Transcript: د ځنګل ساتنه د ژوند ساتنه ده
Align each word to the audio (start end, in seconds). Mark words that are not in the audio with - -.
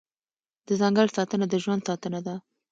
د 0.67 0.69
ځنګل 0.81 1.07
ساتنه 1.17 1.45
د 1.49 1.53
ژوند 1.63 1.81
ساتنه 1.87 2.19
ده 2.27 2.35